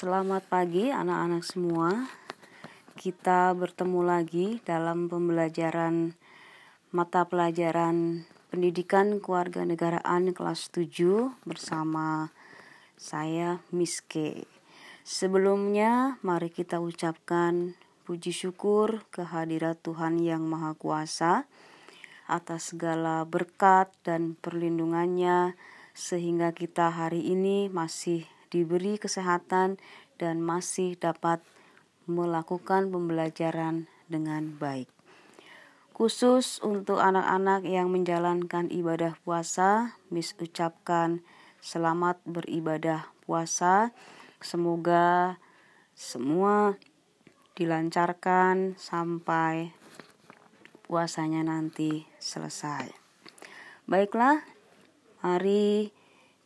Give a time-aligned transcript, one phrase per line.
[0.00, 1.92] Selamat pagi anak-anak semua.
[2.96, 6.16] Kita bertemu lagi dalam pembelajaran
[6.88, 12.32] mata pelajaran Pendidikan Keluarga Negaraan kelas 7 bersama
[12.96, 14.40] saya Miss K.
[15.04, 17.76] Sebelumnya mari kita ucapkan
[18.08, 21.44] puji syukur kehadirat Tuhan yang Maha Kuasa
[22.24, 25.60] atas segala berkat dan perlindungannya
[25.92, 29.78] sehingga kita hari ini masih diberi kesehatan
[30.18, 31.40] dan masih dapat
[32.10, 34.90] melakukan pembelajaran dengan baik.
[35.94, 41.22] Khusus untuk anak-anak yang menjalankan ibadah puasa, Miss ucapkan
[41.60, 43.92] selamat beribadah puasa.
[44.40, 45.36] Semoga
[45.92, 46.80] semua
[47.52, 49.76] dilancarkan sampai
[50.88, 52.88] puasanya nanti selesai.
[53.84, 54.40] Baiklah,
[55.20, 55.92] mari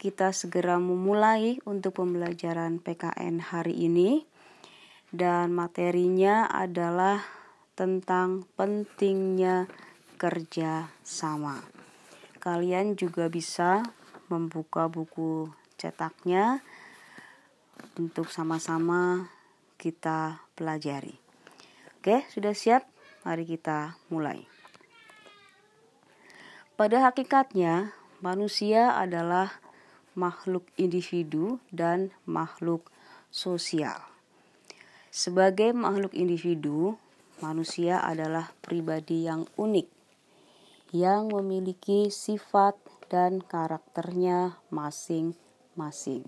[0.04, 4.28] kita segera memulai untuk pembelajaran PKN hari ini
[5.08, 7.24] dan materinya adalah
[7.72, 9.64] tentang pentingnya
[10.20, 11.64] kerja sama.
[12.36, 13.80] Kalian juga bisa
[14.28, 15.48] membuka buku
[15.80, 16.60] cetaknya
[17.96, 19.32] untuk sama-sama
[19.80, 21.16] kita pelajari.
[21.96, 22.84] Oke, sudah siap?
[23.24, 24.44] Mari kita mulai.
[26.76, 29.63] Pada hakikatnya, manusia adalah
[30.14, 32.90] makhluk individu dan makhluk
[33.30, 33.98] sosial.
[35.14, 36.98] Sebagai makhluk individu,
[37.38, 39.94] manusia adalah pribadi yang unik
[40.94, 42.78] yang memiliki sifat
[43.10, 46.22] dan karakternya masing-masing.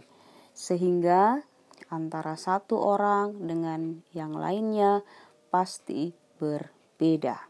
[0.51, 1.47] Sehingga
[1.87, 5.07] antara satu orang dengan yang lainnya
[5.55, 6.11] pasti
[6.42, 7.47] berbeda.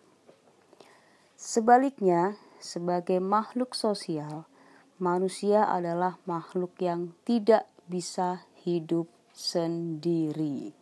[1.41, 4.45] Sebaliknya, sebagai makhluk sosial,
[4.97, 10.73] manusia adalah makhluk yang tidak bisa hidup sendiri.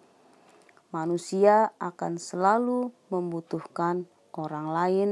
[0.94, 4.06] Manusia akan selalu membutuhkan
[4.38, 5.10] orang lain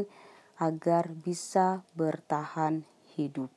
[0.63, 2.87] agar bisa bertahan
[3.19, 3.51] hidup.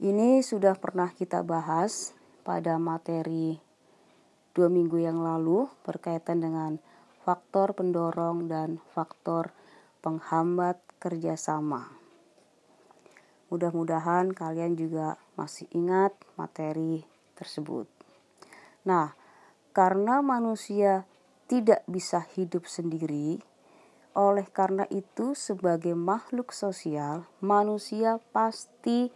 [0.00, 3.60] Ini sudah pernah kita bahas pada materi
[4.56, 6.80] dua minggu yang lalu berkaitan dengan
[7.24, 9.52] faktor pendorong dan faktor
[10.00, 11.95] penghambat kerjasama.
[13.46, 17.06] Mudah-mudahan kalian juga masih ingat materi
[17.38, 17.86] tersebut.
[18.86, 19.14] Nah,
[19.70, 21.06] karena manusia
[21.46, 23.38] tidak bisa hidup sendiri,
[24.16, 29.12] oleh karena itu, sebagai makhluk sosial, manusia pasti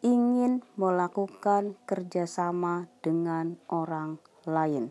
[0.00, 4.16] ingin melakukan kerjasama dengan orang
[4.48, 4.88] lain,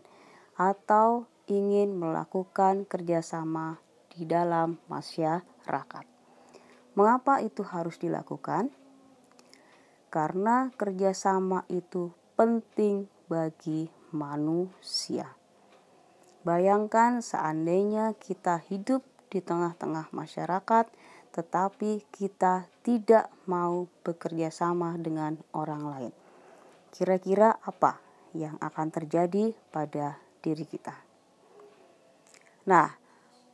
[0.54, 3.82] atau ingin melakukan kerjasama
[4.14, 6.17] di dalam masyarakat.
[6.98, 8.74] Mengapa itu harus dilakukan?
[10.10, 15.38] Karena kerjasama itu penting bagi manusia.
[16.42, 20.90] Bayangkan seandainya kita hidup di tengah-tengah masyarakat,
[21.30, 26.12] tetapi kita tidak mau bekerja sama dengan orang lain.
[26.90, 28.02] Kira-kira apa
[28.34, 30.98] yang akan terjadi pada diri kita?
[32.66, 32.90] Nah,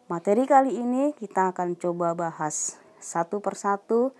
[0.08, 4.16] materi kali ini kita akan coba bahas satu persatu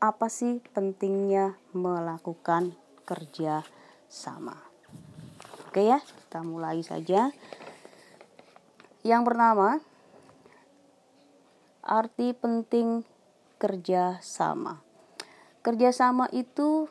[0.00, 2.72] apa sih pentingnya melakukan
[3.04, 3.60] kerja
[4.08, 4.56] sama.
[5.68, 7.28] Oke ya, kita mulai saja.
[9.04, 9.84] Yang pertama,
[11.84, 13.04] arti penting
[13.60, 14.80] kerja sama.
[15.60, 16.88] Kerja sama itu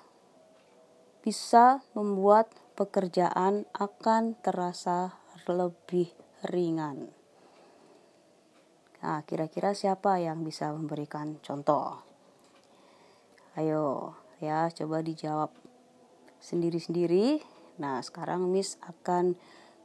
[1.26, 5.18] bisa membuat pekerjaan akan terasa
[5.50, 6.10] lebih
[6.48, 7.21] ringan.
[9.02, 11.98] Nah, kira-kira siapa yang bisa memberikan contoh?
[13.58, 15.50] Ayo, ya, coba dijawab
[16.38, 17.42] sendiri-sendiri.
[17.82, 19.34] Nah, sekarang Miss akan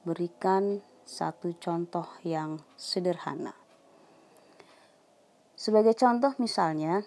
[0.04, 3.56] berikan satu contoh yang sederhana.
[5.56, 7.00] Sebagai contoh misalnya,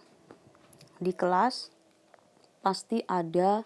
[0.97, 1.69] di kelas
[2.65, 3.61] pasti ada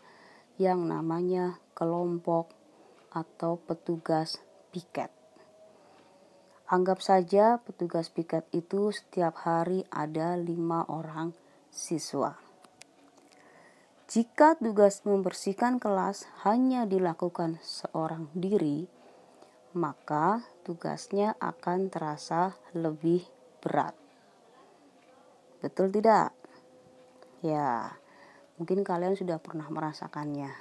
[0.59, 2.51] yang namanya kelompok
[3.15, 5.22] atau petugas piket.
[6.71, 11.35] Anggap saja petugas piket itu setiap hari ada lima orang
[11.67, 12.39] siswa.
[14.07, 18.87] Jika tugas membersihkan kelas hanya dilakukan seorang diri,
[19.73, 23.25] maka tugasnya akan terasa lebih
[23.59, 23.97] berat.
[25.59, 26.31] Betul tidak?
[27.41, 27.97] Ya,
[28.55, 30.51] mungkin kalian sudah pernah merasakannya.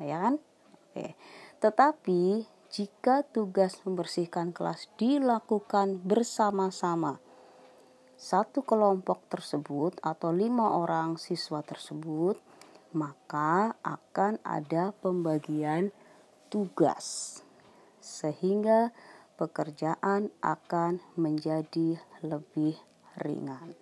[0.00, 0.42] Ya kan?
[0.90, 1.14] Oke.
[1.60, 7.18] Tetapi jika tugas membersihkan kelas dilakukan bersama-sama.
[8.14, 12.38] Satu kelompok tersebut atau lima orang siswa tersebut
[12.90, 15.94] maka akan ada pembagian
[16.50, 17.38] tugas,
[18.02, 18.90] sehingga
[19.38, 22.74] pekerjaan akan menjadi lebih
[23.22, 23.78] ringan.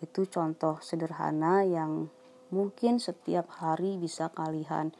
[0.00, 2.08] Itu contoh sederhana yang
[2.54, 4.94] mungkin setiap hari bisa kalian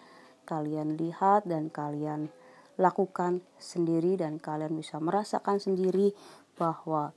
[0.51, 2.27] kalian lihat dan kalian
[2.75, 6.11] lakukan sendiri dan kalian bisa merasakan sendiri
[6.59, 7.15] bahwa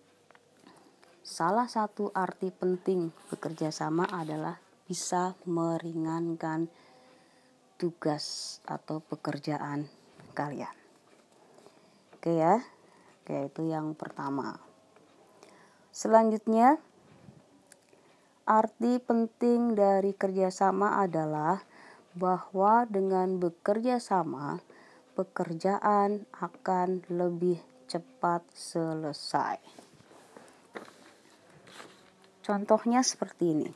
[1.26, 6.70] salah satu arti penting bekerja sama adalah bisa meringankan
[7.82, 9.90] tugas atau pekerjaan
[10.38, 10.76] kalian.
[12.20, 12.62] Oke ya,
[13.24, 14.60] oke itu yang pertama.
[15.92, 16.80] Selanjutnya,
[18.44, 21.64] arti penting dari kerjasama adalah
[22.14, 24.62] bahwa dengan bekerja sama,
[25.14, 29.58] pekerjaan akan lebih cepat selesai.
[32.44, 33.72] Contohnya seperti ini.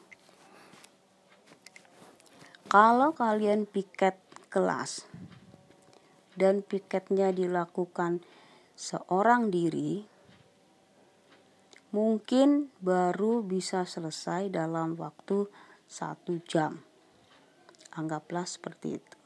[2.68, 4.20] Kalau kalian piket
[4.52, 5.08] kelas
[6.36, 8.20] dan piketnya dilakukan
[8.76, 10.04] seorang diri,
[11.96, 15.48] mungkin baru bisa selesai dalam waktu
[15.88, 16.87] satu jam.
[17.98, 19.18] Anggaplah seperti itu.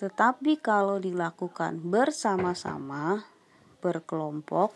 [0.00, 3.20] Tetapi kalau dilakukan bersama-sama,
[3.84, 4.72] berkelompok,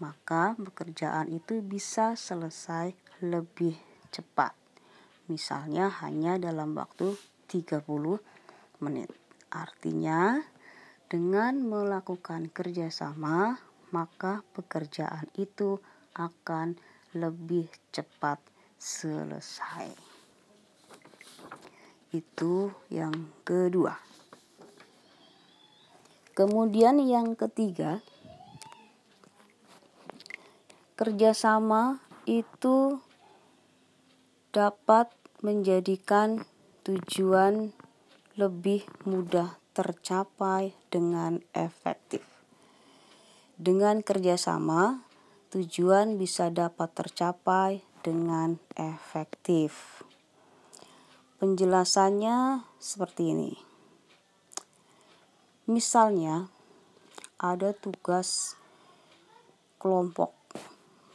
[0.00, 3.76] maka pekerjaan itu bisa selesai lebih
[4.08, 4.56] cepat
[5.26, 7.18] misalnya hanya dalam waktu
[7.50, 7.82] 30
[8.82, 9.10] menit.
[9.50, 10.42] Artinya,
[11.06, 13.58] dengan melakukan kerjasama,
[13.94, 15.78] maka pekerjaan itu
[16.18, 16.74] akan
[17.14, 18.42] lebih cepat
[18.76, 20.05] selesai.
[22.16, 23.12] Itu yang
[23.44, 24.00] kedua.
[26.32, 28.00] Kemudian, yang ketiga,
[30.96, 33.04] kerjasama itu
[34.48, 35.12] dapat
[35.44, 36.48] menjadikan
[36.88, 37.76] tujuan
[38.40, 42.24] lebih mudah tercapai dengan efektif.
[43.60, 45.04] Dengan kerjasama,
[45.52, 50.05] tujuan bisa dapat tercapai dengan efektif.
[51.36, 53.52] Penjelasannya seperti ini.
[55.68, 56.48] Misalnya,
[57.36, 58.56] ada tugas
[59.76, 60.36] kelompok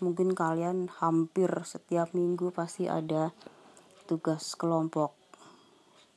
[0.01, 3.29] mungkin kalian hampir setiap minggu pasti ada
[4.09, 5.13] tugas kelompok.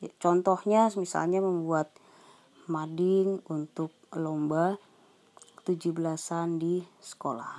[0.01, 1.93] Ya, contohnya misalnya membuat
[2.65, 4.81] mading untuk lomba
[5.69, 7.55] 17-an di sekolah.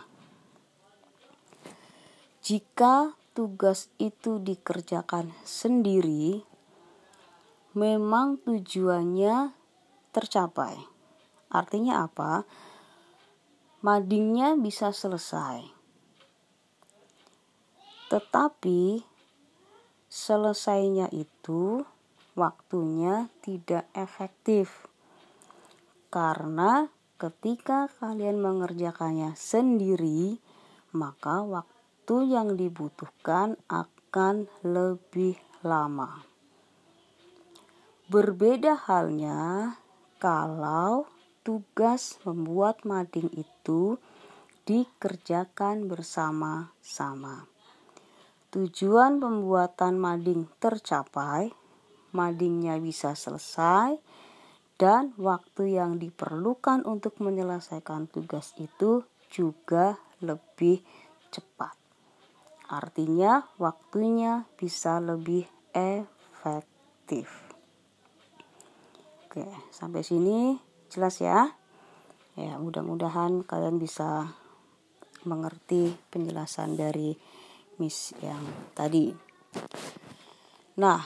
[2.41, 6.41] Jika tugas itu dikerjakan sendiri,
[7.75, 9.51] memang tujuannya
[10.15, 10.79] tercapai.
[11.51, 12.47] Artinya apa?
[13.83, 15.75] Madingnya bisa selesai
[18.05, 19.01] tetapi
[20.07, 21.83] selesainya itu
[22.37, 24.87] waktunya tidak efektif.
[26.13, 26.87] Karena
[27.17, 30.37] ketika kalian mengerjakannya sendiri,
[30.95, 31.74] maka waktu
[32.21, 36.21] yang dibutuhkan akan lebih lama.
[38.05, 39.73] Berbeda halnya
[40.21, 41.09] kalau
[41.41, 43.97] tugas membuat mading itu
[44.65, 47.49] dikerjakan bersama-sama.
[48.53, 51.53] Tujuan pembuatan mading tercapai,
[52.13, 53.97] madingnya bisa selesai,
[54.75, 60.81] dan waktu yang diperlukan untuk menyelesaikan tugas itu juga lebih
[61.29, 61.84] cepat.
[62.65, 65.45] Artinya, waktunya bisa lebih
[65.75, 67.29] efektif.
[69.27, 70.57] Oke, sampai sini
[70.89, 71.53] jelas ya.
[72.35, 74.33] Ya, mudah-mudahan kalian bisa
[75.25, 77.15] mengerti penjelasan dari
[77.79, 79.11] Miss yang tadi.
[80.79, 81.03] Nah,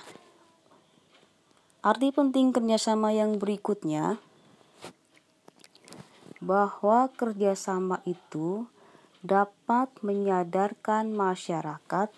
[1.82, 4.22] arti penting kerjasama yang berikutnya
[6.40, 8.66] bahwa kerjasama itu
[9.20, 12.10] dapat menyadarkan masyarakat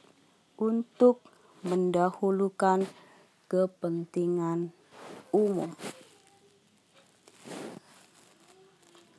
[0.62, 1.26] untuk
[1.66, 2.86] mendahulukan
[3.50, 4.70] kepentingan
[5.34, 5.74] umum.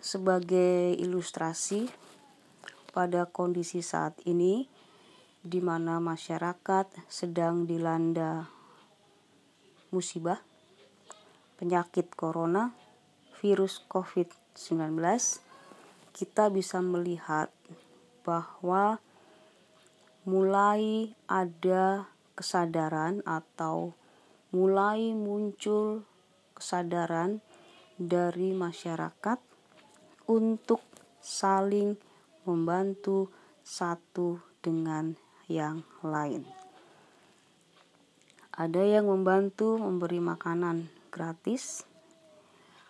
[0.03, 1.91] Sebagai ilustrasi,
[2.93, 4.69] pada kondisi saat ini,
[5.43, 8.47] di mana masyarakat sedang dilanda
[9.91, 10.39] musibah
[11.59, 12.75] penyakit corona,
[13.43, 15.52] virus COVID-19,
[16.13, 17.49] kita bisa melihat
[18.23, 19.01] bahwa
[20.23, 22.07] mulai ada
[22.39, 23.97] kesadaran atau
[24.55, 26.05] mulai muncul
[26.55, 27.43] kesadaran
[27.97, 29.41] dari masyarakat
[30.31, 30.85] untuk
[31.19, 31.99] saling
[32.47, 33.33] membantu
[33.65, 35.19] satu dengan
[35.51, 36.47] yang lain.
[38.53, 41.89] Ada yang membantu memberi makanan gratis,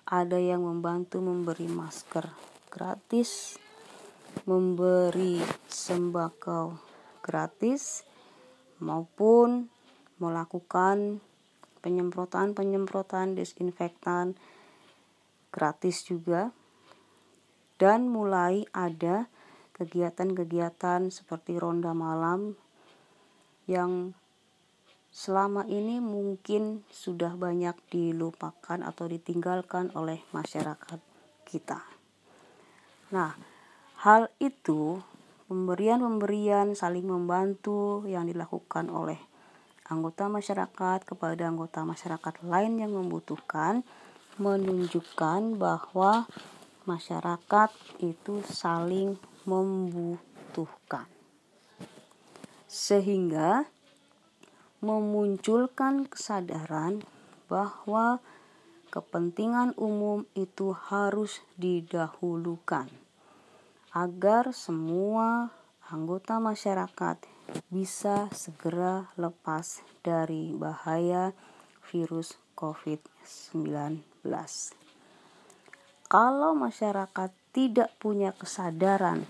[0.04, 3.60] ada yang membantu memberi masker gratis,
[4.48, 6.80] memberi sembako
[7.20, 8.08] gratis,
[8.80, 9.68] maupun
[10.16, 11.20] melakukan
[11.84, 14.32] penyemprotan-penyemprotan disinfektan
[15.52, 16.48] gratis juga
[17.76, 19.28] dan mulai ada
[19.76, 22.56] kegiatan-kegiatan seperti ronda malam
[23.68, 24.16] yang
[25.12, 30.98] selama ini mungkin sudah banyak dilupakan atau ditinggalkan oleh masyarakat
[31.44, 31.91] kita.
[33.12, 33.36] Nah,
[34.00, 35.04] hal itu
[35.52, 39.20] pemberian-pemberian saling membantu yang dilakukan oleh
[39.84, 43.84] anggota masyarakat kepada anggota masyarakat lain yang membutuhkan
[44.40, 46.24] menunjukkan bahwa
[46.88, 51.04] masyarakat itu saling membutuhkan.
[52.64, 53.68] Sehingga
[54.80, 57.04] memunculkan kesadaran
[57.52, 58.24] bahwa
[58.88, 63.01] kepentingan umum itu harus didahulukan
[63.92, 65.52] agar semua
[65.84, 67.20] anggota masyarakat
[67.68, 71.36] bisa segera lepas dari bahaya
[71.92, 74.00] virus COVID-19.
[76.08, 79.28] Kalau masyarakat tidak punya kesadaran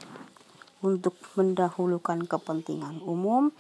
[0.79, 3.51] untuk mendahulukan kepentingan umum,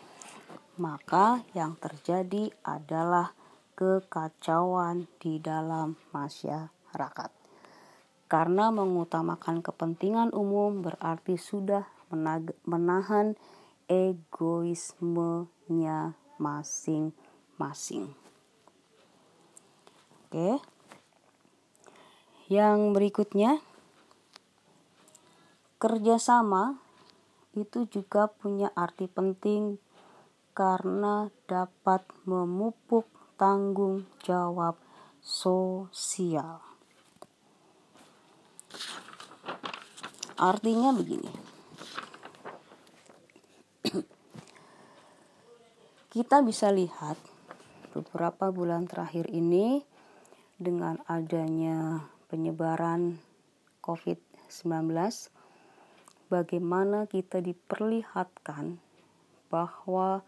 [0.78, 3.35] maka yang terjadi adalah
[3.75, 7.41] kekacauan di dalam masyarakat.
[8.33, 11.85] Karena mengutamakan kepentingan umum berarti sudah
[12.65, 13.37] menahan
[13.93, 18.17] egoismenya masing-masing.
[20.25, 20.65] Oke.
[22.49, 23.61] Yang berikutnya
[25.77, 26.81] kerjasama
[27.53, 29.77] itu juga punya arti penting
[30.57, 33.05] karena dapat memupuk
[33.37, 34.81] tanggung jawab
[35.21, 36.72] sosial.
[40.42, 41.30] Artinya begini.
[46.11, 47.14] Kita bisa lihat
[47.94, 49.87] beberapa bulan terakhir ini
[50.58, 53.22] dengan adanya penyebaran
[53.87, 54.90] COVID-19
[56.26, 58.82] bagaimana kita diperlihatkan
[59.46, 60.26] bahwa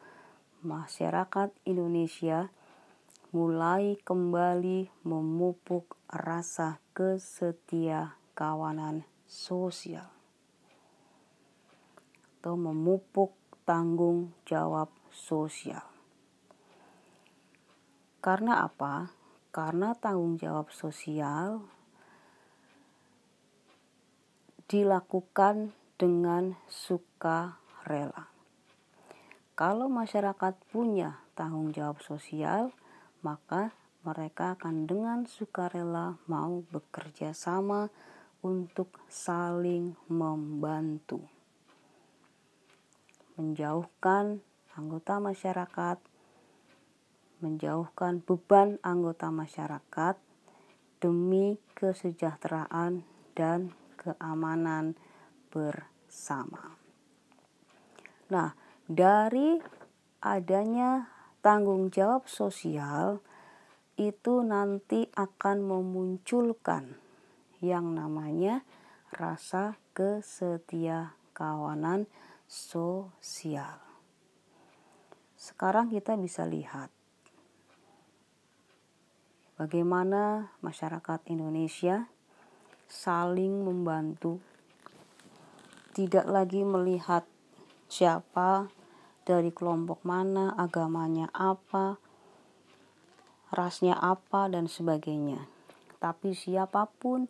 [0.62, 2.54] masyarakat Indonesia
[3.34, 9.02] mulai kembali memupuk rasa kesetia kawanan
[9.34, 10.06] sosial
[12.38, 13.34] atau memupuk
[13.66, 15.82] tanggung jawab sosial.
[18.22, 19.10] Karena apa?
[19.50, 21.66] Karena tanggung jawab sosial
[24.70, 28.30] dilakukan dengan suka rela.
[29.58, 32.76] Kalau masyarakat punya tanggung jawab sosial,
[33.24, 33.72] maka
[34.04, 37.88] mereka akan dengan sukarela mau bekerja sama
[38.44, 41.24] untuk saling membantu.
[43.40, 44.44] Menjauhkan
[44.76, 45.98] anggota masyarakat,
[47.40, 50.20] menjauhkan beban anggota masyarakat
[51.00, 54.94] demi kesejahteraan dan keamanan
[55.48, 56.76] bersama.
[58.28, 58.52] Nah,
[58.84, 59.56] dari
[60.20, 61.08] adanya
[61.40, 63.24] tanggung jawab sosial
[63.96, 67.03] itu nanti akan memunculkan
[67.64, 68.60] yang namanya
[69.08, 72.04] rasa kesetia kawanan
[72.44, 73.80] sosial.
[75.40, 76.92] Sekarang kita bisa lihat
[79.56, 82.08] bagaimana masyarakat Indonesia
[82.90, 84.38] saling membantu,
[85.94, 87.24] tidak lagi melihat
[87.88, 88.68] siapa
[89.24, 91.96] dari kelompok mana, agamanya apa,
[93.54, 95.48] rasnya apa, dan sebagainya.
[96.02, 97.24] Tapi siapa pun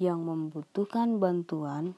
[0.00, 1.92] yang membutuhkan bantuan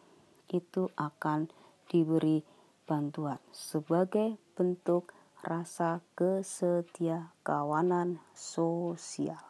[0.51, 1.47] itu akan
[1.87, 2.43] diberi
[2.83, 5.15] bantuan sebagai bentuk
[5.47, 9.41] rasa kesetia kawanan sosial.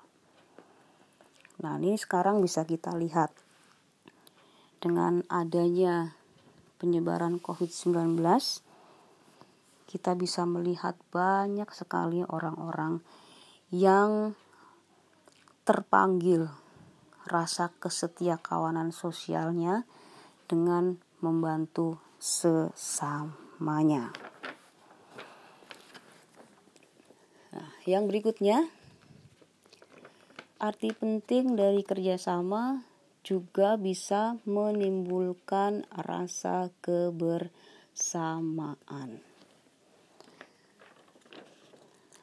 [1.65, 3.33] Nah, ini sekarang bisa kita lihat
[4.85, 6.13] dengan adanya
[6.77, 8.21] penyebaran COVID-19
[9.93, 13.05] kita bisa melihat banyak sekali orang-orang
[13.69, 14.33] yang
[15.69, 16.49] terpanggil
[17.29, 19.85] rasa kesetia kawanan sosialnya
[20.51, 24.11] dengan membantu sesamanya.
[27.83, 28.71] yang berikutnya,
[30.63, 32.87] arti penting dari kerjasama
[33.27, 39.19] juga bisa menimbulkan rasa kebersamaan.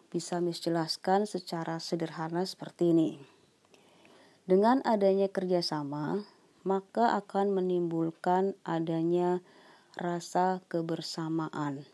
[0.10, 3.22] bisa menjelaskan secara sederhana seperti ini.
[4.50, 6.25] Dengan adanya kerjasama,
[6.65, 9.46] maka akan menimbulkan adanya
[9.94, 11.86] rasa kebersamaan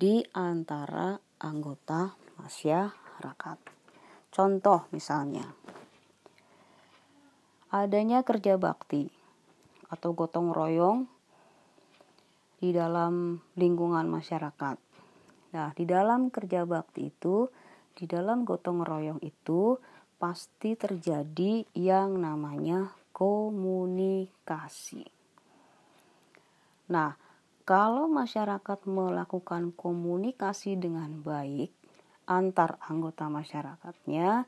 [0.00, 3.60] di antara anggota masyarakat.
[4.32, 5.44] Contoh misalnya,
[7.76, 9.12] adanya kerja bakti
[9.92, 11.04] atau gotong royong
[12.56, 14.80] di dalam lingkungan masyarakat.
[15.52, 17.52] Nah, di dalam kerja bakti itu,
[17.92, 19.76] di dalam gotong royong itu
[20.18, 25.06] pasti terjadi yang namanya komunikasi.
[26.90, 27.14] Nah,
[27.62, 31.70] kalau masyarakat melakukan komunikasi dengan baik
[32.28, 34.44] antar anggota masyarakatnya,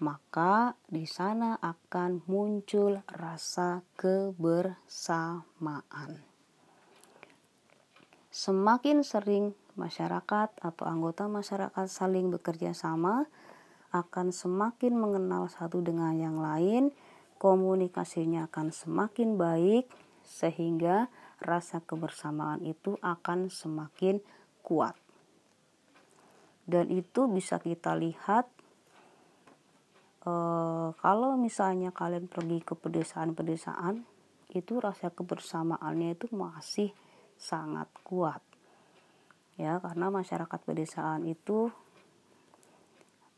[0.00, 6.24] maka di sana akan muncul rasa kebersamaan.
[8.30, 13.26] Semakin sering masyarakat atau anggota masyarakat saling bekerja sama,
[13.90, 16.94] akan semakin mengenal satu dengan yang lain,
[17.42, 19.90] komunikasinya akan semakin baik,
[20.22, 21.10] sehingga
[21.42, 24.22] rasa kebersamaan itu akan semakin
[24.62, 24.94] kuat.
[26.70, 28.46] Dan itu bisa kita lihat
[30.22, 30.32] e,
[30.94, 34.06] kalau misalnya kalian pergi ke pedesaan-pedesaan,
[34.54, 36.94] itu rasa kebersamaannya itu masih
[37.34, 38.42] sangat kuat.
[39.58, 41.74] Ya, karena masyarakat pedesaan itu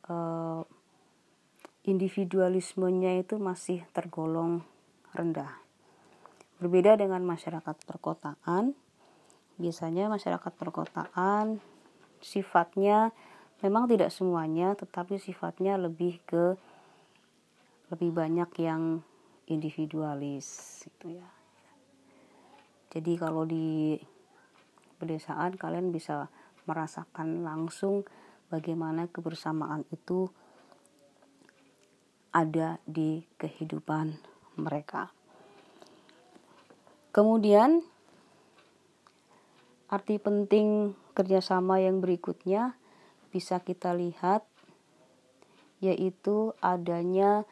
[0.06, 0.14] e,
[1.86, 4.62] individualismenya itu masih tergolong
[5.12, 5.62] rendah
[6.62, 8.78] Berbeda dengan masyarakat perkotaan,
[9.58, 11.58] biasanya masyarakat perkotaan
[12.22, 13.10] sifatnya
[13.66, 16.54] memang tidak semuanya, tetapi sifatnya lebih ke
[17.90, 19.02] lebih banyak yang
[19.50, 21.26] individualis gitu ya.
[22.94, 23.98] Jadi kalau di
[25.02, 26.30] pedesaan kalian bisa
[26.70, 28.06] merasakan langsung
[28.52, 30.28] bagaimana kebersamaan itu
[32.36, 34.20] ada di kehidupan
[34.60, 35.08] mereka.
[37.16, 37.80] Kemudian
[39.88, 42.76] arti penting kerjasama yang berikutnya
[43.32, 44.44] bisa kita lihat
[45.80, 47.44] yaitu adanya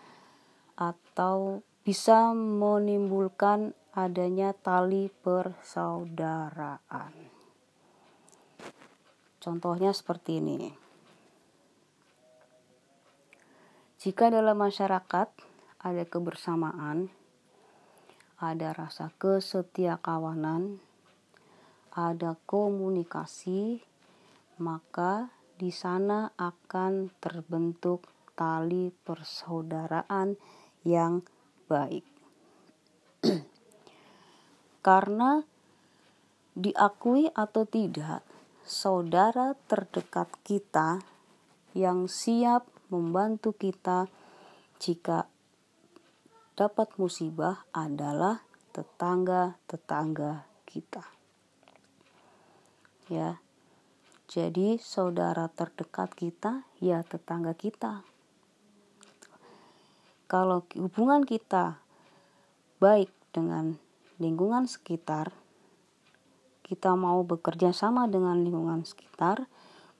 [0.76, 7.12] atau bisa menimbulkan adanya tali persaudaraan.
[9.40, 10.89] Contohnya seperti ini.
[14.00, 15.28] Jika dalam masyarakat
[15.84, 17.12] ada kebersamaan,
[18.40, 20.80] ada rasa kesetiakawanan,
[21.92, 23.84] ada komunikasi,
[24.56, 25.28] maka
[25.60, 30.40] di sana akan terbentuk tali persaudaraan
[30.80, 31.20] yang
[31.68, 32.08] baik.
[34.88, 35.44] Karena
[36.56, 38.24] diakui atau tidak,
[38.64, 41.04] saudara terdekat kita
[41.76, 44.10] yang siap membantu kita
[44.82, 45.30] jika
[46.58, 48.44] dapat musibah adalah
[48.76, 51.02] tetangga-tetangga kita.
[53.08, 53.40] Ya.
[54.30, 58.06] Jadi saudara terdekat kita ya tetangga kita.
[60.30, 61.82] Kalau hubungan kita
[62.78, 63.74] baik dengan
[64.22, 65.34] lingkungan sekitar,
[66.62, 69.50] kita mau bekerja sama dengan lingkungan sekitar,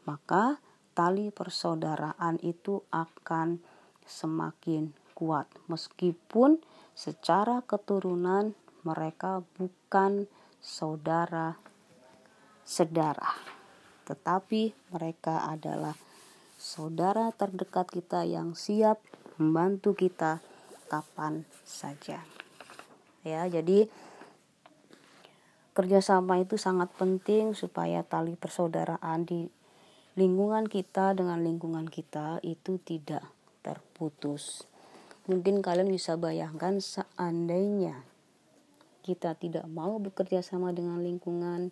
[0.06, 3.62] maka tali persaudaraan itu akan
[4.04, 5.46] semakin kuat.
[5.70, 6.62] Meskipun
[6.96, 10.26] secara keturunan mereka bukan
[10.60, 11.56] saudara
[12.64, 13.60] sedarah
[14.10, 15.94] tetapi mereka adalah
[16.58, 18.98] saudara terdekat kita yang siap
[19.38, 20.42] membantu kita
[20.90, 22.26] kapan saja.
[23.22, 23.86] Ya jadi
[25.78, 29.46] kerjasama itu sangat penting supaya tali persaudaraan di
[30.20, 33.24] lingkungan kita dengan lingkungan kita itu tidak
[33.64, 34.68] terputus
[35.30, 38.02] Mungkin kalian bisa bayangkan seandainya
[39.06, 41.70] kita tidak mau bekerja sama dengan lingkungan,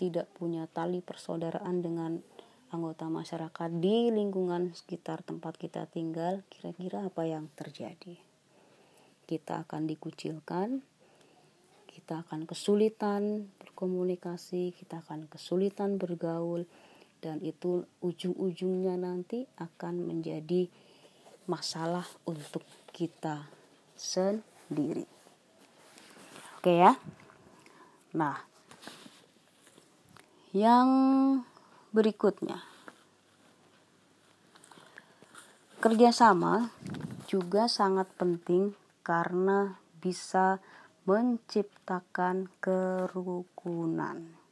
[0.00, 2.24] tidak punya tali persaudaraan dengan
[2.72, 8.16] anggota masyarakat di lingkungan sekitar tempat kita tinggal, kira-kira apa yang terjadi?
[9.28, 10.80] Kita akan dikucilkan,
[11.92, 16.64] kita akan kesulitan berkomunikasi, kita akan kesulitan bergaul,
[17.20, 20.68] dan itu ujung-ujungnya nanti akan menjadi
[21.46, 23.46] masalah untuk kita
[23.96, 25.06] sendiri.
[26.58, 26.98] Oke ya.
[28.16, 28.42] Nah,
[30.56, 30.88] yang
[31.92, 32.64] berikutnya.
[35.76, 36.72] Kerjasama
[37.30, 38.74] juga sangat penting
[39.06, 40.58] karena bisa
[41.06, 44.45] menciptakan kerukunan.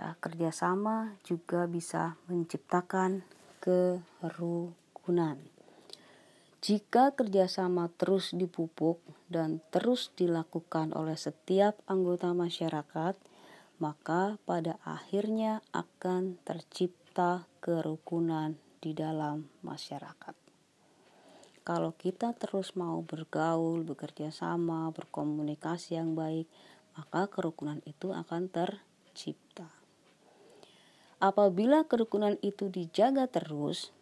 [0.00, 3.20] Ya, kerjasama juga bisa menciptakan
[3.60, 5.36] kerukunan.
[6.64, 13.12] Jika kerjasama terus dipupuk dan terus dilakukan oleh setiap anggota masyarakat,
[13.76, 20.32] maka pada akhirnya akan tercipta kerukunan di dalam masyarakat.
[21.60, 26.48] Kalau kita terus mau bergaul, bekerja sama, berkomunikasi yang baik,
[26.96, 29.79] maka kerukunan itu akan tercipta.
[31.20, 33.92] Apabila kerukunan itu dijaga terus,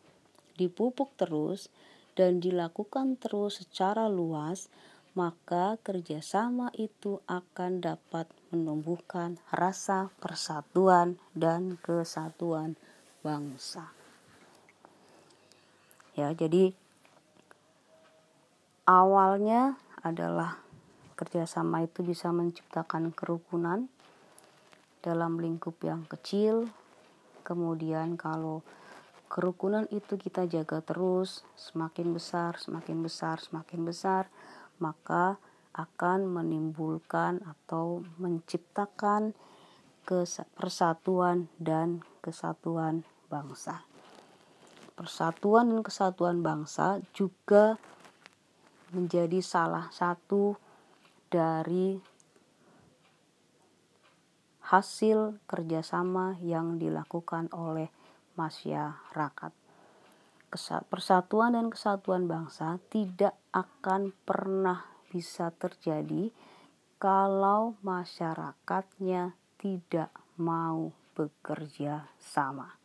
[0.55, 1.67] dipupuk terus,
[2.15, 4.71] dan dilakukan terus secara luas,
[5.19, 12.79] maka kerjasama itu akan dapat menumbuhkan rasa persatuan dan kesatuan
[13.27, 13.91] bangsa.
[16.15, 16.71] Ya, jadi
[18.87, 19.75] awalnya
[20.07, 20.63] adalah
[21.19, 23.91] kerjasama itu bisa menciptakan kerukunan
[25.03, 26.71] dalam lingkup yang kecil.
[27.49, 28.61] Kemudian kalau
[29.33, 34.29] kerukunan itu kita jaga terus, semakin besar, semakin besar, semakin besar,
[34.77, 35.41] maka
[35.73, 39.33] akan menimbulkan atau menciptakan
[40.57, 43.85] persatuan dan kesatuan bangsa.
[44.93, 47.81] Persatuan dan kesatuan bangsa juga
[48.93, 50.57] menjadi salah satu
[51.29, 52.01] dari
[54.69, 57.89] hasil kerjasama yang dilakukan oleh
[58.37, 59.53] masyarakat.
[60.93, 66.29] Persatuan dan kesatuan bangsa tidak akan pernah bisa terjadi
[67.01, 72.77] kalau masyarakatnya tidak mau bekerja sama.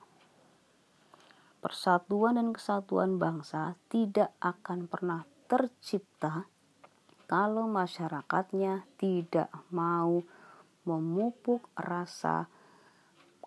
[1.60, 6.48] Persatuan dan kesatuan bangsa tidak akan pernah tercipta
[7.28, 10.24] kalau masyarakatnya tidak mau
[10.84, 12.48] memupuk rasa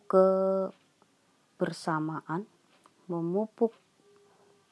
[0.06, 0.28] ke
[1.56, 2.46] bersamaan,
[3.08, 3.72] memupuk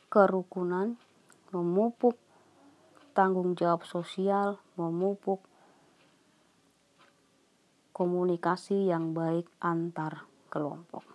[0.09, 0.95] kerukunan,
[1.51, 2.17] memupuk
[3.13, 5.43] tanggung jawab sosial, memupuk
[7.95, 11.07] komunikasi yang baik antar kelompok.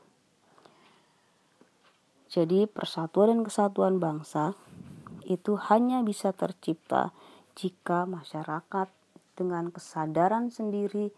[2.29, 4.53] Jadi, persatuan dan kesatuan bangsa
[5.25, 7.11] itu hanya bisa tercipta
[7.57, 8.87] jika masyarakat
[9.33, 11.09] dengan kesadaran sendiri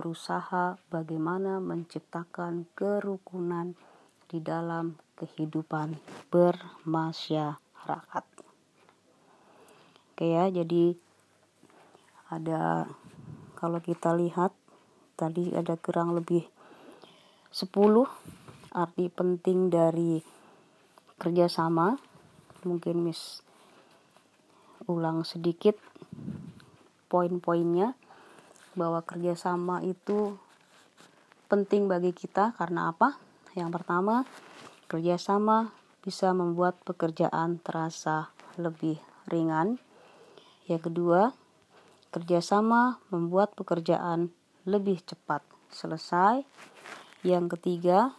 [0.00, 3.76] berusaha bagaimana menciptakan kerukunan
[4.32, 6.00] di dalam kehidupan
[6.32, 8.24] bermasyarakat.
[10.08, 10.96] Oke ya, jadi
[12.32, 12.88] ada
[13.60, 14.56] kalau kita lihat
[15.20, 16.48] tadi ada kurang lebih
[17.52, 17.68] 10
[18.72, 20.24] arti penting dari
[21.20, 22.00] kerjasama.
[22.64, 23.44] Mungkin Miss
[24.88, 25.76] ulang sedikit
[27.12, 27.92] poin-poinnya
[28.80, 30.40] bahwa kerjasama itu
[31.52, 33.20] penting bagi kita karena apa?
[33.52, 34.24] Yang pertama,
[34.88, 38.96] kerjasama bisa membuat pekerjaan terasa lebih
[39.28, 39.76] ringan.
[40.64, 41.36] Yang kedua,
[42.08, 44.32] kerjasama membuat pekerjaan
[44.64, 46.40] lebih cepat selesai.
[47.20, 48.16] Yang ketiga,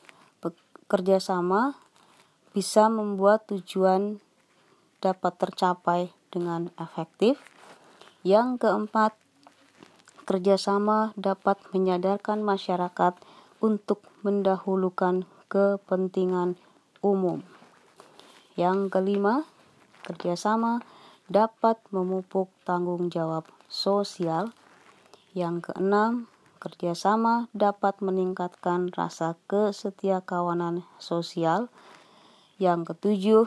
[0.91, 1.79] kerjasama
[2.51, 4.19] bisa membuat tujuan
[4.99, 7.39] dapat tercapai dengan efektif.
[8.27, 9.15] Yang keempat,
[10.31, 13.19] kerjasama dapat menyadarkan masyarakat
[13.59, 16.55] untuk mendahulukan kepentingan
[17.03, 17.43] umum.
[18.55, 19.43] Yang kelima,
[20.07, 20.79] kerjasama
[21.27, 24.55] dapat memupuk tanggung jawab sosial.
[25.35, 26.31] Yang keenam,
[26.63, 31.67] kerjasama dapat meningkatkan rasa kesetiakawanan sosial.
[32.55, 33.43] Yang ketujuh,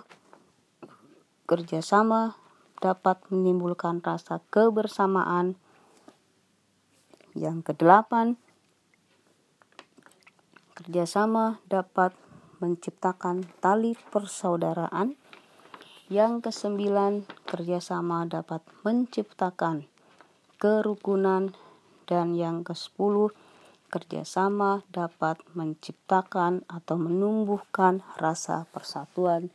[1.48, 2.36] kerjasama
[2.84, 5.56] dapat menimbulkan rasa kebersamaan
[7.34, 8.38] yang kedelapan,
[10.78, 12.14] kerjasama dapat
[12.62, 15.18] menciptakan tali persaudaraan.
[16.06, 19.90] Yang kesembilan, kerjasama dapat menciptakan
[20.62, 21.52] kerukunan.
[22.04, 23.32] Dan yang kesepuluh,
[23.88, 29.48] kerjasama dapat menciptakan atau menumbuhkan rasa persatuan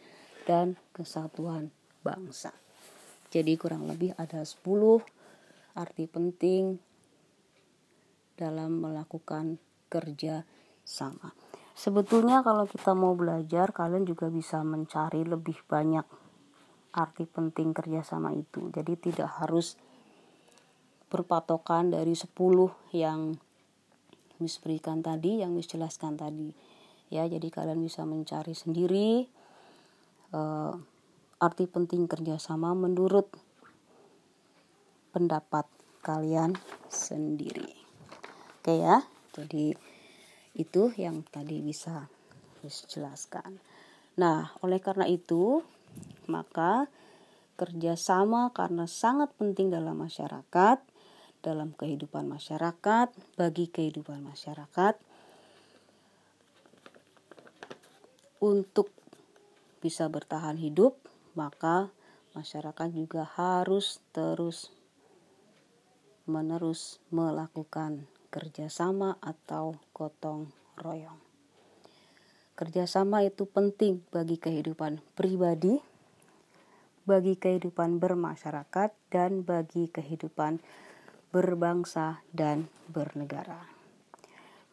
[0.49, 1.69] dan kesatuan
[2.01, 2.49] bangsa.
[3.29, 5.05] Jadi kurang lebih ada 10
[5.77, 6.88] arti penting
[8.39, 9.59] dalam melakukan
[9.91, 10.47] kerja
[10.87, 11.35] sama.
[11.75, 16.03] Sebetulnya kalau kita mau belajar, kalian juga bisa mencari lebih banyak
[16.95, 18.71] arti penting kerjasama itu.
[18.71, 19.79] Jadi tidak harus
[21.07, 22.35] berpatokan dari 10
[22.95, 23.35] yang
[24.39, 26.51] Miss berikan tadi, yang Miss jelaskan tadi.
[27.09, 29.27] Ya, jadi kalian bisa mencari sendiri
[30.35, 30.75] uh,
[31.39, 33.31] arti penting kerjasama menurut
[35.15, 35.65] pendapat
[36.03, 36.59] kalian
[36.91, 37.78] sendiri.
[38.59, 39.07] Oke ya.
[39.31, 39.71] Jadi
[40.51, 42.11] Itu yang tadi bisa
[42.91, 43.63] jelaskan.
[44.19, 45.63] Nah, oleh karena itu,
[46.27, 46.91] maka
[47.55, 50.83] kerjasama karena sangat penting dalam masyarakat,
[51.39, 53.07] dalam kehidupan masyarakat,
[53.39, 54.99] bagi kehidupan masyarakat,
[58.43, 58.91] untuk
[59.79, 60.99] bisa bertahan hidup,
[61.39, 61.87] maka
[62.35, 64.75] masyarakat juga harus terus
[66.27, 71.19] menerus melakukan kerjasama atau gotong royong.
[72.55, 75.79] Kerjasama itu penting bagi kehidupan pribadi,
[77.07, 80.61] bagi kehidupan bermasyarakat, dan bagi kehidupan
[81.29, 83.69] berbangsa dan bernegara.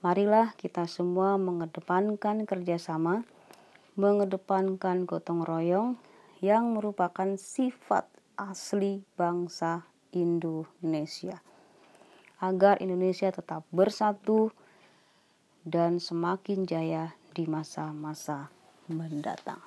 [0.05, 3.25] Marilah kita semua mengedepankan kerjasama,
[3.97, 5.97] mengedepankan gotong royong
[6.45, 8.05] yang merupakan sifat
[8.37, 11.41] asli bangsa Indonesia,
[12.41, 14.53] agar Indonesia tetap bersatu
[15.65, 18.53] dan semakin jaya di masa-masa
[18.89, 19.61] mendatang.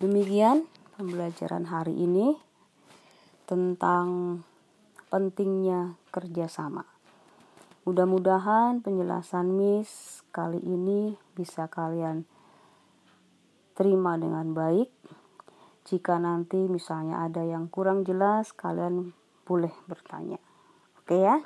[0.00, 0.64] Demikian
[0.96, 2.32] pembelajaran hari ini
[3.44, 4.40] tentang
[5.12, 6.86] pentingnya kerjasama.
[7.84, 12.24] Mudah-mudahan penjelasan Miss kali ini bisa kalian
[13.74, 14.92] terima dengan baik.
[15.88, 19.16] Jika nanti misalnya ada yang kurang jelas, kalian
[19.48, 20.49] boleh bertanya.
[21.10, 21.42] Oke ya?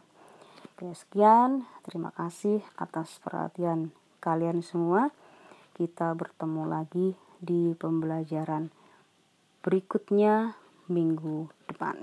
[0.76, 1.64] Oke, sekian.
[1.88, 5.08] Terima kasih atas perhatian kalian semua.
[5.72, 8.68] Kita bertemu lagi di pembelajaran
[9.64, 10.52] berikutnya
[10.92, 11.96] minggu depan.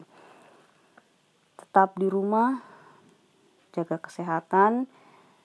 [1.61, 2.65] Tetap di rumah,
[3.77, 4.89] jaga kesehatan.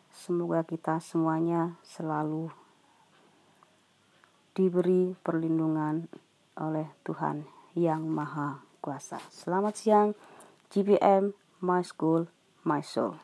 [0.09, 2.49] Semoga kita semuanya selalu
[4.57, 6.09] diberi perlindungan
[6.57, 7.45] oleh Tuhan
[7.77, 9.21] yang Maha Kuasa.
[9.29, 10.17] Selamat siang,
[10.73, 12.29] GPM, My School,
[12.65, 13.17] My Soul.